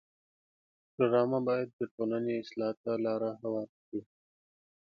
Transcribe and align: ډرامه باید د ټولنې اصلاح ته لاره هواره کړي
ډرامه 0.97 1.39
باید 1.47 1.69
د 1.73 1.81
ټولنې 1.93 2.33
اصلاح 2.41 2.73
ته 2.83 2.91
لاره 3.05 3.31
هواره 3.41 3.75
کړي 3.85 4.01